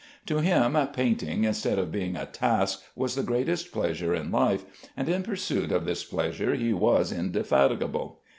[0.25, 4.65] To him, painting, instead of being a task, was the greatest pleasure in life,
[4.97, 8.19] and in pursuit of this pleasure he was indefatigable.